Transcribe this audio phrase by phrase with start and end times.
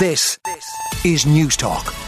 [0.00, 0.38] This
[1.04, 1.99] is Newstalk.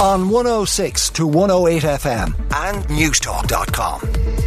[0.00, 4.00] On 106 to 108 FM and Newstalk.com.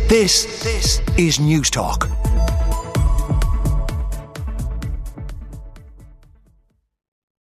[0.08, 2.33] This, this is Newstalk.